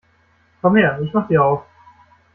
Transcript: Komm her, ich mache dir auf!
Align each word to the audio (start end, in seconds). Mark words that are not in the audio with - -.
Komm 0.63 0.77
her, 0.77 0.99
ich 1.03 1.13
mache 1.13 1.27
dir 1.27 1.45
auf! 1.45 1.61